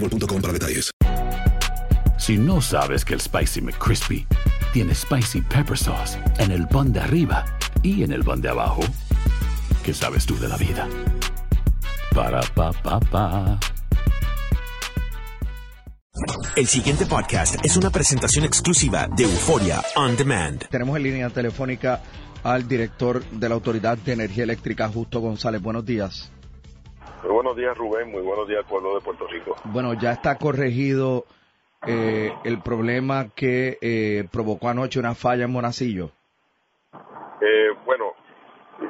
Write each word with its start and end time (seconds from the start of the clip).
boostmobile.com 0.00 0.40
para 0.40 0.52
detalles. 0.52 0.90
Si 2.18 2.36
no 2.36 2.60
sabes 2.60 3.04
que 3.04 3.14
el 3.14 3.20
Spicy 3.20 3.60
McCrispy 3.60 4.26
tiene 4.72 4.94
Spicy 4.94 5.40
Pepper 5.42 5.78
Sauce 5.78 6.18
en 6.38 6.50
el 6.50 6.66
pan 6.68 6.92
de 6.92 7.00
arriba 7.00 7.44
y 7.82 8.02
en 8.02 8.12
el 8.12 8.24
pan 8.24 8.40
de 8.40 8.48
abajo, 8.48 8.82
¿qué 9.84 9.94
sabes 9.94 10.26
tú 10.26 10.38
de 10.38 10.48
la 10.48 10.56
vida? 10.56 10.88
Para, 12.14 12.40
pa, 12.54 12.72
pa, 12.72 13.00
pa. 13.00 13.58
El 16.56 16.66
siguiente 16.66 17.06
podcast 17.06 17.64
es 17.64 17.76
una 17.76 17.90
presentación 17.90 18.44
exclusiva 18.44 19.08
de 19.16 19.22
Euforia 19.22 19.80
On 19.94 20.16
Demand. 20.16 20.66
Tenemos 20.68 20.96
en 20.96 21.04
línea 21.04 21.30
telefónica 21.30 22.02
al 22.42 22.66
director 22.66 23.24
de 23.30 23.48
la 23.48 23.54
Autoridad 23.54 23.96
de 23.98 24.12
Energía 24.12 24.42
Eléctrica, 24.44 24.88
Justo 24.88 25.20
González. 25.20 25.62
Buenos 25.62 25.84
días. 25.84 26.32
Muy 27.22 27.32
buenos 27.32 27.56
días, 27.56 27.76
Rubén. 27.76 28.10
Muy 28.10 28.22
buenos 28.22 28.46
días, 28.46 28.64
pueblo 28.66 28.94
de 28.94 29.00
Puerto 29.00 29.26
Rico. 29.26 29.56
Bueno, 29.64 29.94
ya 29.94 30.12
está 30.12 30.36
corregido 30.38 31.24
eh, 31.86 32.32
el 32.44 32.60
problema 32.62 33.26
que 33.34 33.78
eh, 33.80 34.28
provocó 34.32 34.68
anoche 34.68 35.00
una 35.00 35.14
falla 35.14 35.44
en 35.44 35.52
Monacillo. 35.52 36.10
Eh, 37.40 37.70
bueno, 37.84 38.14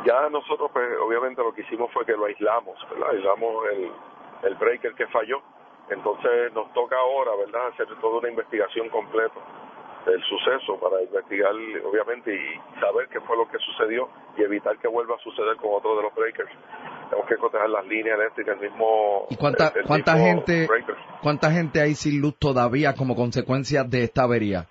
ya 0.04 0.28
nosotros, 0.30 0.70
pues, 0.72 0.86
obviamente, 1.02 1.42
lo 1.42 1.52
que 1.54 1.62
hicimos 1.62 1.90
fue 1.92 2.04
que 2.04 2.12
lo 2.12 2.26
aislamos, 2.26 2.78
¿verdad? 2.90 3.10
Aislamos 3.10 3.66
el, 3.72 3.90
el 4.48 4.54
breaker 4.56 4.94
que 4.94 5.06
falló. 5.08 5.40
Entonces 5.90 6.52
nos 6.52 6.70
toca 6.74 6.96
ahora, 6.96 7.30
¿verdad?, 7.36 7.68
hacer 7.68 7.86
toda 8.00 8.18
una 8.18 8.28
investigación 8.28 8.90
completa 8.90 9.40
del 10.04 10.22
suceso 10.24 10.78
para 10.78 11.02
investigar, 11.02 11.52
obviamente, 11.84 12.34
y 12.34 12.80
saber 12.80 13.08
qué 13.08 13.20
fue 13.20 13.36
lo 13.36 13.48
que 13.48 13.58
sucedió 13.58 14.08
y 14.36 14.42
evitar 14.42 14.78
que 14.78 14.88
vuelva 14.88 15.16
a 15.16 15.18
suceder 15.18 15.56
con 15.56 15.72
otro 15.72 15.96
de 15.96 16.02
los 16.02 16.14
breakers. 16.14 16.50
Tenemos 17.08 17.28
que 17.28 17.36
cotejar 17.36 17.68
las 17.70 17.86
líneas 17.86 18.18
eléctricas, 18.18 18.56
el 18.60 18.70
mismo. 18.70 19.26
¿Y 19.30 19.36
cuánta, 19.36 19.68
el- 19.68 19.78
el 19.80 19.86
cuánta 19.86 20.14
mismo 20.14 20.26
gente 20.28 20.66
breaker. 20.66 20.96
cuánta 21.22 21.50
gente 21.50 21.80
hay 21.80 21.94
sin 21.94 22.20
luz 22.20 22.36
todavía 22.38 22.94
como 22.94 23.14
consecuencia 23.16 23.84
de 23.84 24.04
esta 24.04 24.24
avería? 24.24 24.66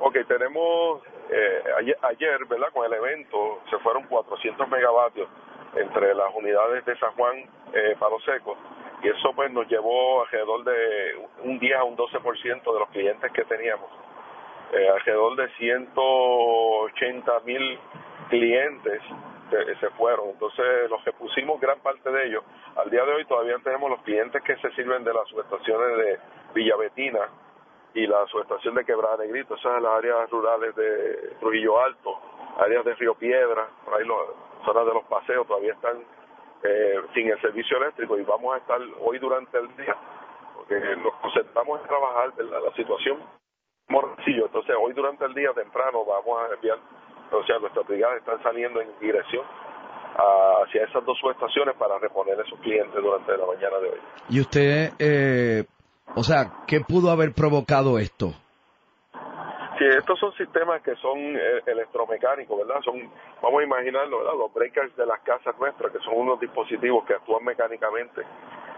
Ok, 0.00 0.16
tenemos 0.28 1.02
eh, 1.30 1.62
ayer, 1.78 1.96
ayer, 2.02 2.44
¿verdad? 2.48 2.68
Con 2.72 2.84
el 2.86 2.92
evento 2.92 3.60
se 3.70 3.78
fueron 3.78 4.04
400 4.04 4.68
megavatios 4.68 5.28
entre 5.74 6.14
las 6.14 6.32
unidades 6.34 6.84
de 6.84 6.96
San 6.98 7.12
Juan, 7.12 7.36
eh, 7.74 7.96
Palo 7.98 8.18
Seco, 8.20 8.56
y 9.02 9.08
eso 9.08 9.32
pues 9.34 9.50
nos 9.52 9.66
llevó 9.68 10.22
alrededor 10.22 10.64
de 10.64 11.26
un 11.44 11.58
10 11.58 11.76
a 11.76 11.84
un 11.84 11.96
12% 11.96 12.72
de 12.72 12.78
los 12.78 12.88
clientes 12.90 13.30
que 13.32 13.44
teníamos. 13.44 13.90
Eh, 14.72 14.88
alrededor 14.88 15.36
de 15.36 15.48
180 15.56 17.40
mil 17.44 17.78
clientes 18.28 19.00
se, 19.50 19.76
se 19.76 19.90
fueron. 19.90 20.30
Entonces, 20.30 20.90
los 20.90 21.02
que 21.02 21.12
pusimos 21.12 21.60
gran 21.60 21.78
parte 21.80 22.10
de 22.10 22.26
ellos, 22.26 22.44
al 22.76 22.90
día 22.90 23.04
de 23.04 23.12
hoy 23.12 23.24
todavía 23.24 23.56
tenemos 23.62 23.90
los 23.90 24.02
clientes 24.02 24.42
que 24.42 24.56
se 24.56 24.70
sirven 24.72 25.04
de 25.04 25.14
las 25.14 25.28
subestaciones 25.28 25.98
de 25.98 26.18
Villavetina 26.54 27.28
y 27.96 28.06
la 28.06 28.26
subestación 28.26 28.74
de 28.74 28.84
Quebrada 28.84 29.16
Negrito, 29.16 29.54
esas 29.54 29.72
son 29.72 29.82
las 29.82 29.94
áreas 29.94 30.28
rurales 30.30 30.76
de 30.76 31.34
Trujillo 31.40 31.80
Alto, 31.80 32.20
áreas 32.58 32.84
de 32.84 32.94
Río 32.94 33.14
Piedra, 33.14 33.68
por 33.84 33.94
ahí 33.94 34.06
las 34.06 34.64
zonas 34.66 34.86
de 34.86 34.92
los 34.92 35.04
paseos 35.04 35.46
todavía 35.46 35.72
están 35.72 36.04
eh, 36.62 37.00
sin 37.14 37.30
el 37.30 37.40
servicio 37.40 37.78
eléctrico 37.78 38.18
y 38.18 38.22
vamos 38.22 38.54
a 38.54 38.58
estar 38.58 38.80
hoy 39.00 39.18
durante 39.18 39.56
el 39.58 39.74
día, 39.76 39.96
porque 40.56 40.78
nos 40.96 41.14
concentramos 41.14 41.80
en 41.80 41.86
trabajar 41.86 42.34
¿verdad? 42.34 42.60
la 42.66 42.72
situación 42.74 43.18
morcillo, 43.88 44.46
entonces 44.46 44.76
hoy 44.78 44.92
durante 44.92 45.24
el 45.24 45.32
día 45.32 45.52
temprano 45.54 46.04
vamos 46.04 46.42
a 46.42 46.54
enviar, 46.54 46.78
o 47.30 47.44
sea, 47.44 47.58
nuestras 47.58 47.86
brigadas 47.86 48.18
están 48.18 48.42
saliendo 48.42 48.80
en 48.80 48.88
dirección 49.00 49.44
hacia 50.64 50.84
esas 50.84 51.04
dos 51.04 51.18
subestaciones 51.18 51.74
para 51.76 51.98
reponer 51.98 52.38
esos 52.40 52.58
clientes 52.60 52.94
durante 52.94 53.36
la 53.36 53.46
mañana 53.46 53.78
de 53.78 53.88
hoy. 53.90 53.98
Y 54.30 54.40
usted, 54.40 54.90
eh, 54.98 55.64
o 56.14 56.22
sea, 56.22 56.64
¿qué 56.66 56.80
pudo 56.80 57.10
haber 57.10 57.32
provocado 57.34 57.98
esto? 57.98 58.32
Sí, 59.78 59.84
estos 59.84 60.18
son 60.18 60.32
sistemas 60.32 60.80
que 60.82 60.96
son 60.96 61.18
eh, 61.36 61.60
electromecánicos, 61.66 62.56
¿verdad? 62.66 62.80
Son, 62.82 62.96
vamos 63.42 63.60
a 63.60 63.64
imaginarlo, 63.64 64.20
¿verdad? 64.20 64.32
Los 64.38 64.54
breakers 64.54 64.96
de 64.96 65.04
las 65.04 65.20
casas 65.20 65.54
nuestras, 65.58 65.92
que 65.92 65.98
son 65.98 66.14
unos 66.16 66.40
dispositivos 66.40 67.04
que 67.04 67.12
actúan 67.12 67.44
mecánicamente 67.44 68.22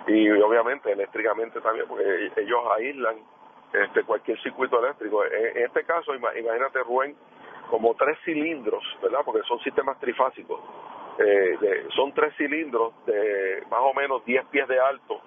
y 0.09 0.29
obviamente 0.31 0.91
eléctricamente 0.91 1.61
también, 1.61 1.87
porque 1.87 2.33
ellos 2.37 2.59
aíslan 2.77 3.15
este 3.73 4.03
cualquier 4.03 4.41
circuito 4.43 4.81
eléctrico. 4.85 5.25
En, 5.25 5.63
este 5.63 5.85
caso, 5.85 6.15
ima- 6.15 6.37
imagínate, 6.37 6.81
Rubén, 6.81 7.15
como 7.71 7.95
tres 7.95 8.19
cilindros, 8.25 8.83
¿verdad? 9.03 9.21
Porque 9.25 9.43
son 9.47 9.59
sistemas 9.61 9.99
trifásicos. 10.01 10.61
Eh, 11.19 11.57
de- 11.61 11.87
son 11.97 12.13
tres 12.13 12.35
cilindros 12.37 12.93
de 13.07 13.63
más 13.71 13.81
o 13.81 13.93
menos 13.95 14.25
10 14.25 14.45
pies 14.47 14.69
de 14.69 14.79
alto 14.81 15.21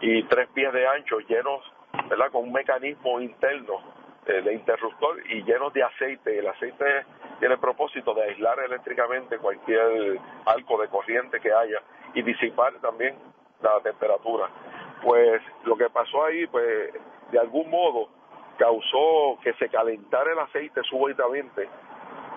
y 0.00 0.22
tres 0.24 0.48
pies 0.54 0.72
de 0.72 0.86
ancho, 0.86 1.18
llenos, 1.20 1.60
¿verdad? 2.08 2.30
Con 2.32 2.44
un 2.44 2.52
mecanismo 2.52 3.20
interno 3.20 3.80
eh, 4.26 4.40
de 4.40 4.54
interruptor 4.54 5.20
y 5.30 5.42
llenos 5.44 5.72
de 5.74 5.82
aceite. 5.82 6.38
El 6.38 6.46
aceite 6.48 7.04
tiene 7.38 7.54
el 7.54 7.60
propósito 7.60 8.14
de 8.14 8.22
aislar 8.22 8.58
eléctricamente 8.60 9.36
cualquier 9.38 10.18
arco 10.46 10.80
de 10.80 10.88
corriente 10.88 11.38
que 11.40 11.52
haya 11.52 11.82
y 12.14 12.22
disipar 12.22 12.72
también 12.80 13.14
la 13.60 13.80
temperatura. 13.82 14.48
Pues 15.02 15.42
lo 15.64 15.76
que 15.76 15.90
pasó 15.90 16.24
ahí, 16.24 16.46
pues 16.46 16.90
de 17.30 17.38
algún 17.38 17.68
modo 17.68 18.08
causó 18.58 19.38
que 19.42 19.52
se 19.54 19.68
calentara 19.68 20.32
el 20.32 20.38
aceite 20.38 20.80
súbitamente 20.88 21.68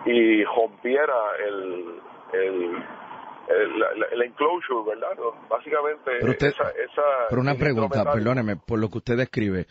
y 0.05 0.43
rompiera 0.43 1.13
el, 1.45 1.99
el, 2.33 2.53
el, 3.49 3.79
la- 3.79 3.93
la- 3.95 4.05
el 4.11 4.21
enclosure, 4.23 4.89
¿verdad? 4.89 5.09
Básicamente, 5.49 6.03
Pero 6.19 6.31
usted- 6.31 6.47
esa, 6.47 6.69
esa 6.71 7.01
Pero 7.29 7.41
una 7.41 7.55
pregunta, 7.55 7.97
metálico- 7.99 8.13
perdóneme, 8.13 8.55
por 8.57 8.79
lo 8.79 8.89
que 8.89 8.97
usted 8.99 9.17
describe, 9.17 9.65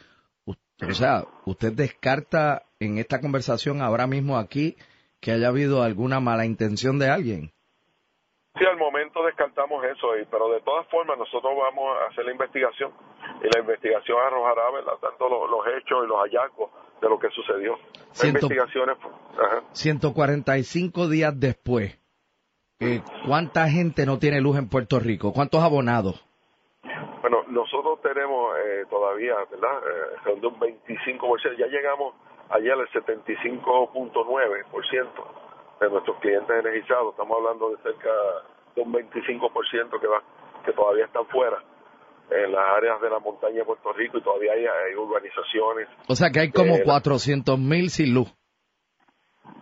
o 0.46 0.92
sea, 0.92 1.24
usted 1.46 1.72
descarta 1.72 2.62
en 2.80 2.98
esta 2.98 3.20
conversación 3.20 3.80
ahora 3.80 4.06
mismo 4.06 4.36
aquí 4.38 4.76
que 5.20 5.32
haya 5.32 5.48
habido 5.48 5.82
alguna 5.82 6.20
mala 6.20 6.44
intención 6.44 6.98
de 6.98 7.08
alguien. 7.08 7.50
Sí, 8.58 8.64
al 8.64 8.76
momento 8.78 9.22
descartamos 9.24 9.84
eso, 9.84 10.08
pero 10.30 10.48
de 10.50 10.60
todas 10.62 10.86
formas 10.88 11.18
nosotros 11.18 11.52
vamos 11.56 11.96
a 11.98 12.06
hacer 12.10 12.24
la 12.24 12.32
investigación 12.32 12.90
y 13.42 13.48
la 13.54 13.60
investigación 13.60 14.18
arrojará, 14.18 14.70
¿verdad? 14.70 14.94
Tanto 15.00 15.28
los, 15.28 15.50
los 15.50 15.66
hechos 15.76 16.04
y 16.04 16.08
los 16.08 16.18
hallazgos 16.22 16.70
de 17.00 17.08
lo 17.08 17.18
que 17.18 17.28
sucedió. 17.30 17.76
Ciento- 18.12 18.46
investigaciones, 18.46 18.96
ajá. 19.38 19.62
145 19.72 21.08
días 21.08 21.38
después, 21.38 21.98
eh, 22.80 23.02
¿cuánta 23.26 23.68
gente 23.68 24.06
no 24.06 24.18
tiene 24.18 24.40
luz 24.40 24.56
en 24.56 24.70
Puerto 24.70 24.98
Rico? 25.00 25.32
¿Cuántos 25.34 25.62
abonados? 25.62 26.22
Bueno, 27.20 27.42
nosotros 27.48 28.00
tenemos 28.02 28.56
eh, 28.58 28.84
todavía, 28.88 29.34
¿verdad? 29.50 29.80
Eh, 30.26 30.40
de 30.40 30.46
un 30.46 30.58
25%, 30.58 31.56
ya 31.58 31.66
llegamos 31.66 32.14
ayer 32.50 32.72
al 32.72 32.88
75.9% 32.88 35.08
de 35.80 35.90
nuestros 35.90 36.18
clientes 36.20 36.50
energizados, 36.50 37.12
estamos 37.12 37.36
hablando 37.38 37.70
de 37.70 37.76
cerca 37.82 38.10
de 38.74 38.82
un 38.82 38.92
25% 38.92 40.00
que 40.00 40.06
va 40.06 40.22
que 40.64 40.72
todavía 40.72 41.04
están 41.04 41.26
fuera 41.26 41.62
en 42.30 42.52
las 42.52 42.64
áreas 42.76 43.00
de 43.00 43.08
la 43.08 43.20
montaña 43.20 43.58
de 43.58 43.64
Puerto 43.64 43.92
Rico 43.92 44.18
y 44.18 44.22
todavía 44.22 44.52
hay, 44.52 44.94
urbanizaciones. 44.96 45.88
O 46.08 46.16
sea 46.16 46.30
que 46.30 46.40
hay 46.40 46.50
como 46.50 46.76
400 46.82 47.58
mil 47.58 47.88
sin 47.90 48.12
luz. 48.12 48.28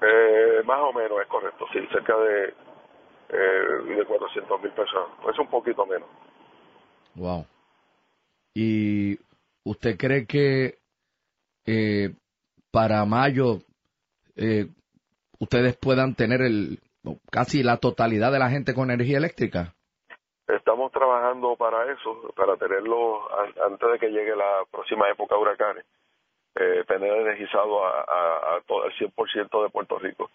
Eh, 0.02 0.62
más 0.64 0.80
o 0.80 0.92
menos, 0.92 1.20
es 1.20 1.28
correcto, 1.28 1.66
sí, 1.72 1.78
cerca 1.92 2.16
de, 2.16 2.54
eh, 3.28 3.96
de 3.96 4.04
400 4.06 4.62
mil 4.62 4.72
personas. 4.72 5.10
Es 5.30 5.38
un 5.38 5.48
poquito 5.48 5.84
menos. 5.84 6.08
Wow. 7.14 7.46
¿Y 8.54 9.18
usted 9.64 9.96
cree 9.98 10.26
que 10.26 10.78
eh, 11.66 12.14
para 12.70 13.04
mayo 13.04 13.58
eh, 14.36 14.66
ustedes 15.38 15.76
puedan 15.76 16.14
tener 16.14 16.42
el 16.42 16.78
casi 17.30 17.62
la 17.62 17.76
totalidad 17.78 18.32
de 18.32 18.38
la 18.38 18.50
gente 18.50 18.74
con 18.74 18.90
energía 18.90 19.18
eléctrica? 19.18 19.74
Estamos 20.46 20.92
trabajando 20.92 21.56
para 21.56 21.90
eso, 21.92 22.32
para 22.36 22.56
tenerlo 22.56 23.22
antes 23.64 23.92
de 23.92 23.98
que 23.98 24.08
llegue 24.08 24.36
la 24.36 24.64
próxima 24.70 25.08
época 25.08 25.34
de 25.34 25.40
huracanes, 25.40 25.84
eh, 26.56 26.84
tener 26.86 27.12
energizado 27.12 27.84
a, 27.86 28.60
todo 28.66 28.84
el 28.84 28.92
100% 28.92 29.62
de 29.62 29.70
Puerto 29.70 29.98
Rico. 29.98 30.30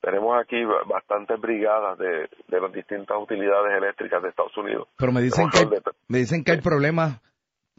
Tenemos 0.00 0.38
aquí 0.38 0.62
bastantes 0.86 1.40
brigadas 1.40 1.98
de, 1.98 2.28
las 2.48 2.72
distintas 2.72 3.16
utilidades 3.18 3.76
eléctricas 3.76 4.22
de 4.22 4.28
Estados 4.30 4.56
Unidos. 4.56 4.88
Pero 4.96 5.12
me 5.12 5.22
dicen, 5.22 5.48
que 5.50 5.58
hay, 5.58 5.68
me 6.08 6.18
dicen 6.18 6.44
que 6.44 6.52
hay 6.52 6.60
problemas 6.60 7.22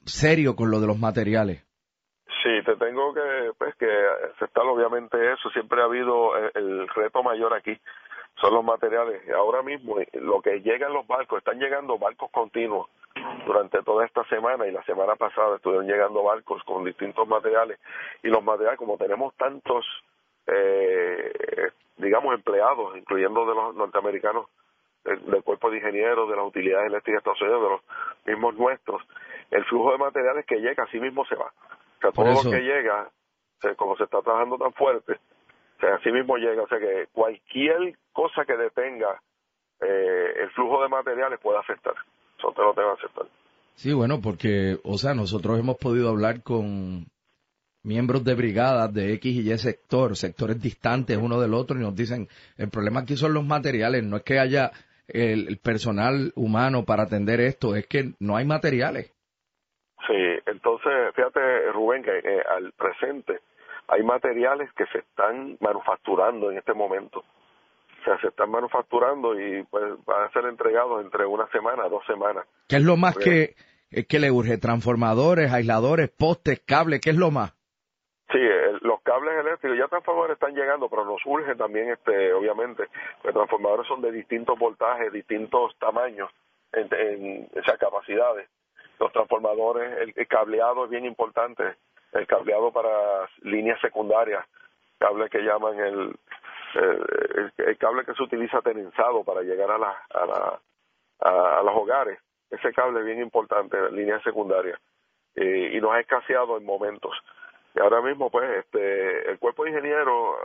serios 0.06 0.56
con 0.56 0.72
lo 0.72 0.80
de 0.80 0.88
los 0.88 0.98
materiales. 0.98 1.64
Sí, 2.46 2.62
te 2.64 2.76
tengo 2.76 3.12
que, 3.12 3.54
pues, 3.58 3.74
que 3.74 3.90
aceptar 4.36 4.66
obviamente 4.68 5.34
eso. 5.34 5.50
Siempre 5.50 5.82
ha 5.82 5.86
habido 5.86 6.38
el 6.54 6.88
reto 6.90 7.24
mayor 7.24 7.56
aquí 7.56 7.76
son 8.40 8.54
los 8.54 8.64
materiales. 8.64 9.28
Ahora 9.32 9.64
mismo 9.64 10.00
eh, 10.00 10.08
lo 10.14 10.42
que 10.42 10.62
llega 10.62 10.86
en 10.86 10.94
los 10.94 11.08
barcos, 11.08 11.40
están 11.40 11.58
llegando 11.58 11.98
barcos 11.98 12.30
continuos 12.30 12.88
durante 13.48 13.82
toda 13.82 14.06
esta 14.06 14.24
semana 14.26 14.68
y 14.68 14.72
la 14.72 14.84
semana 14.84 15.16
pasada 15.16 15.56
estuvieron 15.56 15.88
llegando 15.88 16.22
barcos 16.22 16.64
con 16.66 16.84
distintos 16.84 17.28
materiales 17.28 17.80
y 18.22 18.28
los 18.28 18.44
materiales 18.44 18.78
como 18.78 18.98
tenemos 18.98 19.34
tantos 19.36 19.86
eh, 20.48 21.32
digamos 21.98 22.36
empleados 22.36 22.98
incluyendo 22.98 23.46
de 23.46 23.56
los 23.56 23.76
norteamericanos 23.76 24.48
del, 25.06 25.44
cuerpo 25.44 25.70
de 25.70 25.78
ingenieros 25.78 26.30
de 26.30 26.36
las 26.36 26.46
utilidades 26.46 26.88
eléctricas 26.88 27.24
de 27.24 27.32
Estados 27.32 27.42
Unidos 27.42 27.64
de 27.64 27.70
los 27.70 27.82
mismos 28.26 28.56
nuestros 28.56 29.02
el 29.52 29.64
flujo 29.66 29.94
de 29.94 29.98
materiales 29.98 30.46
que 30.46 30.60
llega 30.60 30.84
así 30.84 31.00
mismo 31.00 31.26
se 31.26 31.36
va 31.36 31.54
sea 32.12 32.24
todo 32.24 32.44
lo 32.44 32.52
que 32.52 32.62
llega 32.62 33.10
como 33.78 33.96
se 33.98 34.04
está 34.04 34.22
trabajando 34.22 34.58
tan 34.58 34.74
fuerte 34.74 35.20
o 35.78 35.80
sea, 35.80 35.96
así 35.96 36.12
mismo 36.12 36.38
llega, 36.38 36.64
o 36.64 36.68
sea 36.68 36.80
que 36.80 37.08
cualquier 37.12 37.98
cosa 38.14 38.46
que 38.46 38.56
detenga 38.56 39.22
eh, 39.82 40.34
el 40.44 40.50
flujo 40.52 40.82
de 40.82 40.90
materiales 40.90 41.40
puede 41.42 41.60
afectar. 41.60 41.94
Eso 42.38 42.52
te 42.54 42.62
lo 42.62 42.74
tengo 42.74 42.96
que 42.96 43.04
aceptar. 43.04 43.26
Sí, 43.76 43.94
bueno, 43.94 44.22
porque, 44.22 44.78
o 44.84 44.98
sea, 44.98 45.14
nosotros 45.14 45.60
hemos 45.60 45.78
podido 45.78 46.10
hablar 46.10 46.44
con 46.44 47.08
miembros 47.84 48.24
de 48.24 48.36
brigadas 48.36 48.94
de 48.94 49.14
X 49.16 49.36
y 49.36 49.52
Y 49.52 49.58
sector, 49.58 50.16
sectores 50.16 50.62
distantes 50.62 51.18
uno 51.18 51.42
del 51.42 51.54
otro, 51.54 51.78
y 51.78 51.82
nos 51.82 51.96
dicen, 51.96 52.30
el 52.58 52.70
problema 52.70 53.02
aquí 53.02 53.18
son 53.18 53.34
los 53.34 53.46
materiales, 53.46 54.04
no 54.04 54.18
es 54.18 54.24
que 54.24 54.40
haya 54.40 54.72
el, 55.08 55.58
personal 55.58 56.32
humano 56.36 56.86
para 56.86 57.04
atender 57.04 57.42
esto, 57.42 57.76
es 57.76 57.86
que 57.86 58.14
no 58.20 58.38
hay 58.38 58.46
materiales. 58.46 59.12
Entonces, 60.56 61.14
fíjate, 61.14 61.72
Rubén, 61.74 62.02
que 62.02 62.18
eh, 62.18 62.44
al 62.56 62.72
presente 62.72 63.42
hay 63.88 64.04
materiales 64.04 64.72
que 64.74 64.86
se 64.88 65.00
están 65.00 65.58
manufacturando 65.60 66.50
en 66.50 66.58
este 66.58 66.74
momento. 66.74 67.20
O 67.20 68.04
sea, 68.06 68.18
se 68.22 68.28
están 68.28 68.52
manufacturando 68.52 69.38
y 69.38 69.64
pues 69.64 69.84
van 70.06 70.24
a 70.24 70.32
ser 70.32 70.46
entregados 70.46 71.04
entre 71.04 71.26
una 71.26 71.46
semana, 71.48 71.90
dos 71.90 72.06
semanas. 72.06 72.46
¿Qué 72.70 72.78
es 72.78 72.84
lo 72.84 72.96
más 72.96 73.18
que, 73.18 73.56
que 74.08 74.20
le 74.20 74.32
urge? 74.32 74.58
¿Transformadores, 74.58 75.52
aisladores, 75.52 76.10
postes, 76.10 76.62
cables? 76.62 77.02
¿Qué 77.02 77.10
es 77.10 77.18
lo 77.18 77.32
más? 77.32 77.54
Sí, 78.32 78.40
los 78.82 79.02
cables 79.02 79.34
eléctricos, 79.38 79.78
ya 79.78 79.88
transformadores 79.88 80.36
están 80.36 80.56
llegando, 80.56 80.88
pero 80.88 81.04
nos 81.04 81.22
urge 81.26 81.56
también, 81.56 81.90
este, 81.90 82.32
obviamente, 82.34 82.86
los 83.24 83.34
transformadores 83.34 83.88
son 83.88 84.02
de 84.02 84.12
distintos 84.12 84.58
voltajes, 84.58 85.12
distintos 85.12 85.76
tamaños, 85.80 86.32
en, 86.72 86.88
en 86.94 87.50
esas 87.54 87.78
capacidades. 87.78 88.48
Los 89.00 89.12
transformadores, 89.12 90.14
el 90.16 90.28
cableado 90.28 90.86
es 90.86 90.90
bien 90.90 91.06
importante 91.06 91.76
el 92.16 92.28
cableado 92.28 92.72
para 92.72 93.30
líneas 93.42 93.80
secundarias, 93.82 94.46
cable 94.98 95.30
que 95.30 95.40
llaman 95.40 95.78
el, 95.80 96.16
el, 97.58 97.78
cable 97.78 98.06
que 98.06 98.14
se 98.14 98.24
utiliza 98.24 98.62
tensado 98.62 99.24
para 99.24 99.42
llegar 99.42 99.70
a, 99.70 99.78
la, 99.78 99.98
a, 100.14 100.26
la, 100.26 100.60
a, 101.20 101.64
los 101.64 101.76
hogares. 101.76 102.20
Ese 102.50 102.72
cable 102.74 103.02
es 103.02 103.06
bien 103.06 103.22
importante, 103.22 103.78
líneas 103.92 104.24
secundarias, 104.24 104.80
eh, 105.36 105.72
y 105.74 105.82
nos 105.82 105.92
ha 105.92 106.00
escaseado 106.00 106.58
en 106.58 106.66
momentos. 106.66 107.12
Y 107.76 107.82
ahora 107.82 108.02
mismo, 108.02 108.30
pues, 108.30 108.50
este, 108.60 109.30
el 109.32 109.38
cuerpo 109.38 109.64
de 109.66 109.72
ingeniero 109.72 110.38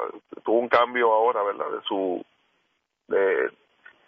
tuvo 0.42 0.58
un 0.58 0.68
cambio 0.68 1.12
ahora, 1.12 1.44
¿verdad?, 1.44 1.70
de 1.70 1.82
su, 1.82 2.24
de, 3.06 3.50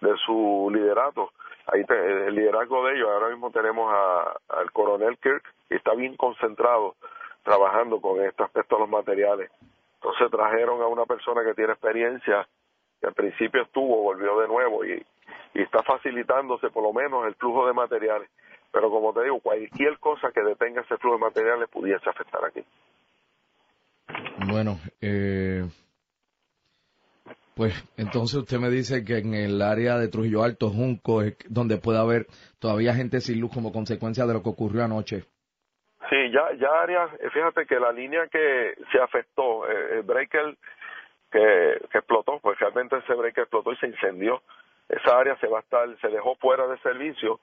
de 0.01 0.17
su 0.27 0.69
liderato. 0.75 1.33
Ahí 1.67 1.85
el 1.89 2.35
liderazgo 2.35 2.85
de 2.87 2.95
ellos, 2.95 3.09
ahora 3.09 3.29
mismo 3.29 3.51
tenemos 3.51 3.93
a, 3.93 4.37
al 4.49 4.73
coronel 4.73 5.17
Kirk, 5.19 5.45
que 5.69 5.77
está 5.77 5.95
bien 5.95 6.17
concentrado 6.17 6.97
trabajando 7.43 8.01
con 8.01 8.21
este 8.25 8.43
aspecto 8.43 8.77
de 8.77 8.81
los 8.83 8.91
materiales. 8.91 9.51
Entonces 9.95 10.31
trajeron 10.31 10.83
a 10.83 10.87
una 10.87 11.07
persona 11.07 11.45
que 11.45 11.55
tiene 11.55 11.73
experiencia, 11.73 12.47
que 13.01 13.07
al 13.07 13.15
principio 13.15 13.63
estuvo, 13.63 14.03
volvió 14.03 14.39
de 14.41 14.49
nuevo 14.49 14.85
y, 14.85 15.05
está 15.55 15.83
facilitándose 15.83 16.71
por 16.71 16.83
lo 16.83 16.93
menos 16.95 17.27
el 17.27 17.35
flujo 17.35 17.67
de 17.67 17.75
materiales. 17.75 18.29
Pero 18.73 18.91
como 18.91 19.13
te 19.13 19.23
digo, 19.23 19.39
cualquier 19.41 19.99
cosa 19.99 20.33
que 20.33 20.41
detenga 20.43 20.81
ese 20.81 20.97
flujo 20.97 21.17
de 21.17 21.25
materiales 21.25 21.69
pudiese 21.69 22.09
afectar 22.09 22.43
aquí. 22.45 22.65
Bueno, 24.51 24.79
eh, 25.01 25.63
pues 27.55 27.75
entonces 27.97 28.39
usted 28.39 28.59
me 28.59 28.71
dice 28.71 29.05
que 29.05 29.19
en 29.19 29.35
el 29.35 29.61
área 29.61 29.99
de 29.99 30.09
Trujillo 30.09 30.43
Alto, 30.43 30.71
Junco, 30.71 31.23
es 31.23 31.37
donde 31.49 31.79
puede 31.79 31.99
haber 31.99 32.27
todavía 32.59 32.95
gente 32.95 33.21
sin 33.21 33.41
luz 33.41 33.53
como 33.53 33.73
consecuencia 33.73 34.27
de 34.27 34.35
lo 34.35 34.43
que 34.43 34.49
ocurrió 34.49 34.85
anoche. 34.85 35.25
Sí, 36.09 36.31
ya, 36.31 36.53
ya 36.59 36.69
áreas, 36.83 37.11
eh, 37.21 37.31
fíjate 37.33 37.67
que 37.67 37.79
la 37.79 37.93
línea 37.93 38.27
que 38.29 38.75
se 38.91 39.01
afectó, 39.01 39.69
eh, 39.69 39.99
el 39.99 40.03
breaker 40.03 40.57
que, 41.31 41.79
que 41.91 41.99
explotó, 41.99 42.39
pues 42.41 42.59
realmente 42.59 42.97
ese 42.99 43.15
breaker 43.15 43.43
explotó 43.43 43.73
y 43.73 43.77
se 43.77 43.87
incendió. 43.87 44.43
Esa 44.89 45.19
área 45.19 45.37
se 45.37 45.47
va 45.47 45.59
a 45.59 45.63
estar, 45.63 45.89
se 46.01 46.09
dejó 46.09 46.35
fuera 46.37 46.67
de 46.67 46.79
servicio, 46.79 47.41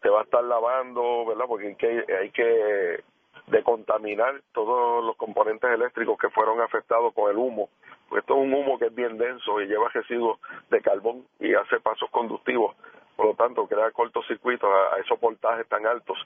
se 0.00 0.08
va 0.08 0.20
a 0.20 0.24
estar 0.24 0.44
lavando, 0.44 1.26
¿verdad? 1.26 1.44
Porque 1.46 1.66
hay 1.68 1.74
que, 1.76 2.04
hay 2.14 2.30
que 2.30 3.04
decontaminar 3.46 4.42
todos 4.52 5.04
los 5.04 5.16
componentes 5.16 5.70
eléctricos 5.70 6.18
que 6.18 6.30
fueron 6.30 6.60
afectados 6.60 7.12
con 7.14 7.30
el 7.30 7.36
humo. 7.36 7.68
Esto 8.16 8.34
es 8.34 8.40
un 8.40 8.54
humo 8.54 8.78
que 8.78 8.86
es 8.86 8.94
bien 8.94 9.18
denso 9.18 9.60
y 9.60 9.66
lleva 9.66 9.88
residuos 9.88 10.38
de 10.70 10.80
carbón 10.80 11.24
y 11.40 11.54
hace 11.54 11.80
pasos 11.80 12.10
conductivos 12.10 12.74
por 13.16 13.26
lo 13.26 13.34
tanto 13.34 13.66
crea 13.66 13.90
cortocircuitos 13.90 14.68
a, 14.70 15.00
esos 15.00 15.18
voltajes 15.18 15.66
tan 15.68 15.86
altos. 15.86 16.18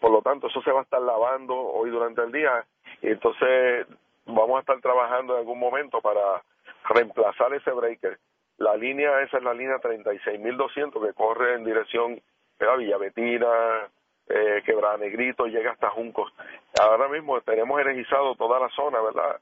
Por 0.00 0.12
lo 0.12 0.22
tanto, 0.22 0.46
eso 0.46 0.62
se 0.62 0.70
va 0.70 0.80
a 0.80 0.82
estar 0.84 1.02
lavando 1.02 1.54
hoy 1.54 1.90
durante 1.90 2.22
el 2.22 2.32
día 2.32 2.64
y 3.02 3.08
entonces 3.08 3.86
vamos 4.24 4.56
a 4.56 4.60
estar 4.60 4.80
trabajando 4.80 5.34
en 5.34 5.40
algún 5.40 5.58
momento 5.58 6.00
para 6.00 6.42
reemplazar 6.88 7.52
ese 7.54 7.72
breaker. 7.72 8.18
La 8.58 8.76
línea 8.76 9.20
esa 9.22 9.38
es 9.38 9.42
la 9.42 9.54
línea 9.54 9.78
36.200 9.78 11.06
que 11.06 11.12
corre 11.12 11.54
en 11.54 11.64
dirección 11.64 12.20
a 12.60 12.76
Villavetina, 12.76 13.88
eh, 14.28 14.62
Quebrada 14.64 14.96
Negrito, 14.98 15.46
llega 15.46 15.72
hasta 15.72 15.90
Juncos. 15.90 16.32
Ahora 16.80 17.08
mismo 17.08 17.40
tenemos 17.40 17.80
energizado 17.80 18.34
toda 18.34 18.60
la 18.60 18.68
zona, 18.70 19.00
¿verdad? 19.00 19.40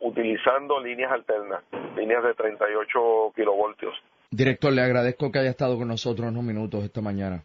utilizando 0.00 0.80
líneas 0.80 1.12
alternas, 1.12 1.62
líneas 1.96 2.22
de 2.24 2.34
38 2.34 3.32
kilovoltios. 3.36 3.94
Director, 4.30 4.72
le 4.72 4.82
agradezco 4.82 5.30
que 5.30 5.38
haya 5.38 5.50
estado 5.50 5.76
con 5.76 5.88
nosotros 5.88 6.30
unos 6.30 6.42
minutos 6.42 6.82
esta 6.82 7.00
mañana. 7.00 7.44